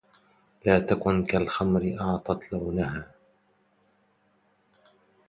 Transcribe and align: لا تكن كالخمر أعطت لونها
لا 0.65 0.79
تكن 0.79 1.25
كالخمر 1.25 1.97
أعطت 2.01 2.53
لونها 2.53 3.07